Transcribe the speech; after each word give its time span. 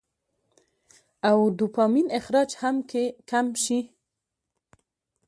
او 1.29 1.37
ډوپامين 1.57 2.07
اخراج 2.19 2.49
هم 2.61 2.75
کم 3.29 3.47
شي- 3.63 3.79